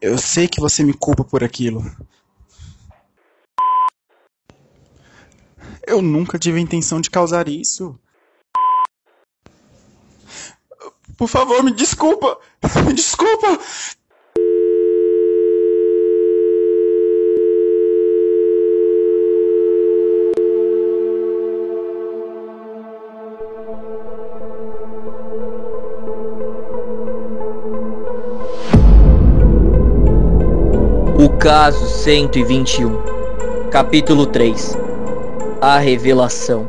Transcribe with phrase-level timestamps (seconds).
[0.00, 1.82] Eu sei que você me culpa por aquilo.
[5.86, 7.98] Eu nunca tive a intenção de causar isso.
[11.16, 12.38] Por favor, me desculpa!
[12.86, 13.60] Me desculpa!
[31.44, 34.78] Caso 121, capítulo 3
[35.60, 36.66] A revelação.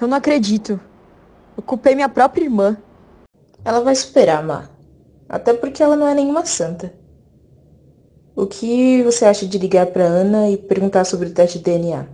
[0.00, 0.78] Eu não acredito.
[1.56, 2.76] Eu culpei minha própria irmã.
[3.64, 4.70] Ela vai superar, Má.
[5.28, 6.94] Até porque ela não é nenhuma santa.
[8.36, 12.06] O que você acha de ligar pra Ana e perguntar sobre o teste de DNA?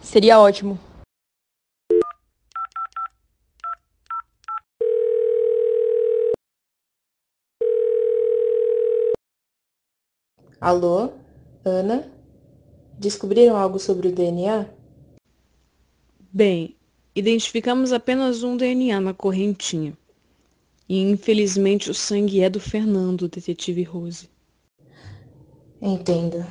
[0.00, 0.78] Seria ótimo.
[10.64, 11.12] Alô?
[11.62, 12.10] Ana?
[12.98, 14.66] Descobriram algo sobre o DNA?
[16.32, 16.74] Bem,
[17.14, 19.92] identificamos apenas um DNA na correntinha.
[20.88, 24.30] E infelizmente o sangue é do Fernando, detetive Rose.
[25.82, 26.46] Entendo.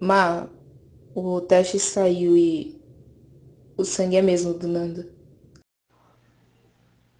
[0.00, 0.48] Má,
[1.14, 2.76] o teste saiu e
[3.76, 5.08] o sangue é mesmo do Nando.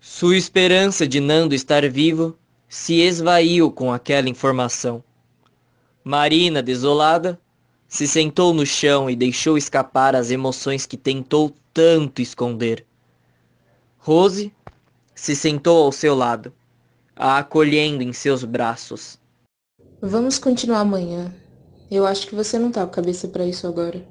[0.01, 2.37] Sua esperança de Nando estar vivo
[2.69, 5.03] se esvaiu com aquela informação.
[6.03, 7.39] Marina, desolada,
[7.89, 12.85] se sentou no chão e deixou escapar as emoções que tentou tanto esconder.
[13.99, 14.53] Rose
[15.15, 16.53] se sentou ao seu lado,
[17.15, 19.19] a acolhendo em seus braços.
[20.01, 21.35] Vamos continuar amanhã.
[21.91, 24.07] Eu acho que você não tá com a cabeça pra isso agora.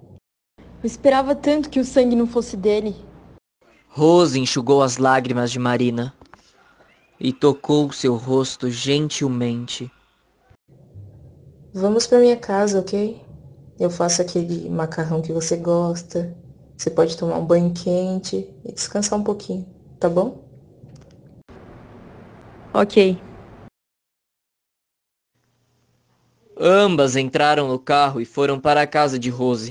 [0.58, 2.96] Eu esperava tanto que o sangue não fosse dele.
[3.88, 6.14] Rose enxugou as lágrimas de Marina
[7.20, 9.92] e tocou seu rosto gentilmente.
[11.74, 13.22] Vamos pra minha casa, ok?
[13.80, 16.36] Eu faço aquele macarrão que você gosta.
[16.78, 19.66] Você pode tomar um banho quente e descansar um pouquinho,
[20.00, 20.44] tá bom?
[22.74, 23.18] Ok.
[26.58, 29.70] Ambas entraram no carro e foram para a casa de Rose.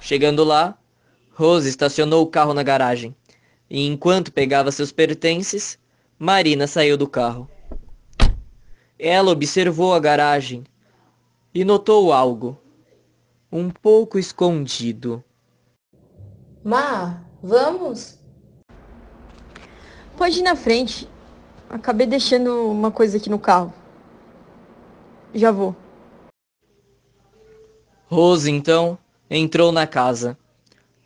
[0.00, 0.78] Chegando lá,
[1.34, 3.14] Rose estacionou o carro na garagem.
[3.74, 5.78] E enquanto pegava seus pertences,
[6.18, 7.48] Marina saiu do carro.
[8.98, 10.62] Ela observou a garagem
[11.54, 12.60] e notou algo,
[13.50, 15.24] um pouco escondido.
[16.62, 18.18] Má, vamos?
[20.18, 21.08] Pode ir na frente.
[21.70, 23.72] Acabei deixando uma coisa aqui no carro.
[25.32, 25.74] Já vou.
[28.06, 28.98] Rose, então,
[29.30, 30.36] entrou na casa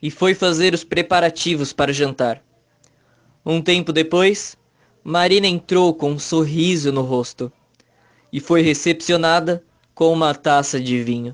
[0.02, 2.44] e foi fazer os preparativos para o jantar.
[3.48, 4.56] Um tempo depois,
[5.04, 7.52] Marina entrou com um sorriso no rosto
[8.32, 9.62] e foi recepcionada
[9.94, 11.32] com uma taça de vinho.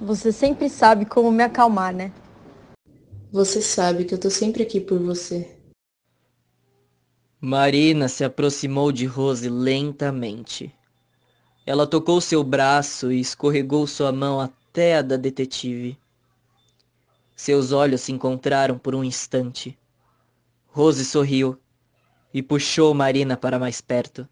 [0.00, 2.10] Você sempre sabe como me acalmar, né?
[3.30, 5.58] Você sabe que eu tô sempre aqui por você.
[7.38, 10.74] Marina se aproximou de Rose lentamente.
[11.66, 15.98] Ela tocou seu braço e escorregou sua mão até a da detetive.
[17.36, 19.78] Seus olhos se encontraram por um instante.
[20.70, 21.58] Rose sorriu
[22.32, 24.28] e puxou Marina para mais perto,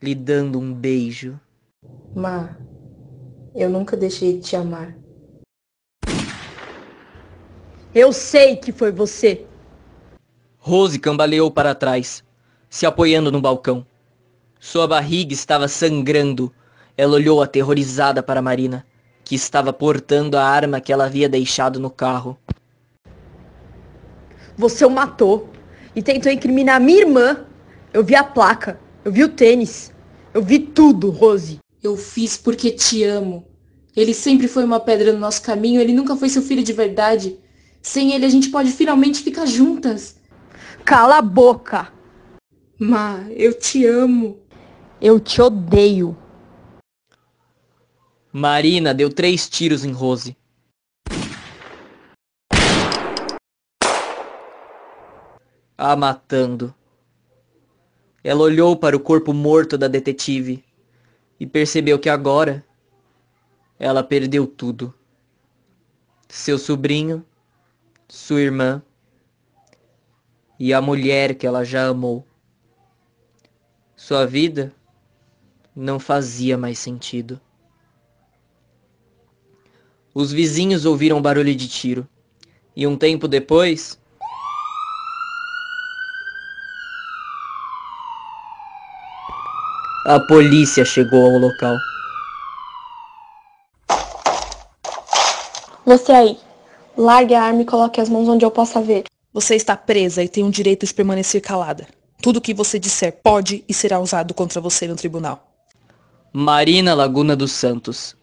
[0.00, 1.40] lhe dando um beijo.
[2.14, 2.56] Má,
[3.54, 4.96] eu nunca deixei de te amar.
[7.94, 9.46] Eu sei que foi você.
[10.58, 12.22] Rose cambaleou para trás,
[12.68, 13.86] se apoiando no balcão.
[14.60, 16.52] Sua barriga estava sangrando.
[16.96, 18.84] Ela olhou aterrorizada para Marina,
[19.24, 22.36] que estava portando a arma que ela havia deixado no carro.
[24.58, 25.48] Você o matou
[25.94, 27.46] e tentou incriminar minha irmã.
[27.92, 29.94] Eu vi a placa, eu vi o tênis,
[30.34, 31.60] eu vi tudo, Rose.
[31.80, 33.46] Eu fiz porque te amo.
[33.96, 37.38] Ele sempre foi uma pedra no nosso caminho, ele nunca foi seu filho de verdade.
[37.80, 40.16] Sem ele a gente pode finalmente ficar juntas.
[40.84, 41.92] Cala a boca.
[42.78, 44.40] Má, eu te amo.
[45.00, 46.16] Eu te odeio.
[48.32, 50.36] Marina deu três tiros em Rose.
[55.80, 56.74] A matando.
[58.24, 60.64] Ela olhou para o corpo morto da detetive
[61.38, 62.64] e percebeu que agora
[63.78, 64.92] ela perdeu tudo.
[66.28, 67.24] Seu sobrinho,
[68.08, 68.82] sua irmã
[70.58, 72.26] e a mulher que ela já amou.
[73.94, 74.74] Sua vida
[75.76, 77.40] não fazia mais sentido.
[80.12, 82.08] Os vizinhos ouviram barulho de tiro
[82.74, 83.96] e um tempo depois
[90.08, 91.76] a polícia chegou ao local.
[95.84, 96.38] Você aí.
[96.96, 99.04] Largue a arma e coloque as mãos onde eu possa ver.
[99.34, 101.86] Você está presa e tem o direito de permanecer calada.
[102.22, 105.46] Tudo o que você disser pode e será usado contra você no tribunal.
[106.32, 108.16] Marina Laguna dos Santos.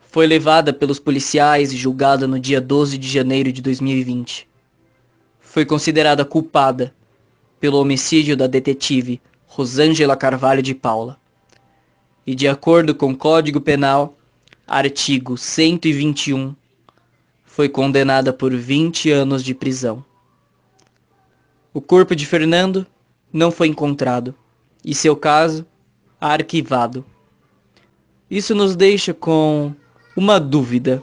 [0.00, 4.48] Foi levada pelos policiais e julgada no dia 12 de janeiro de 2020.
[5.38, 6.94] Foi considerada culpada
[7.60, 9.20] pelo homicídio da detetive
[9.52, 11.18] Rosângela Carvalho de Paula.
[12.24, 14.16] E de acordo com o Código Penal,
[14.64, 16.54] artigo 121,
[17.42, 20.04] foi condenada por 20 anos de prisão.
[21.74, 22.86] O corpo de Fernando
[23.32, 24.36] não foi encontrado
[24.84, 25.66] e seu caso
[26.20, 27.04] arquivado.
[28.30, 29.74] Isso nos deixa com
[30.16, 31.02] uma dúvida.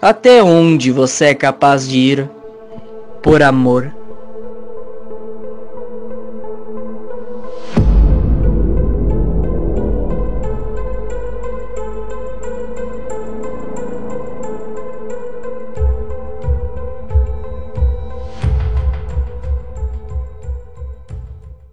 [0.00, 2.30] Até onde você é capaz de ir
[3.22, 4.03] por amor?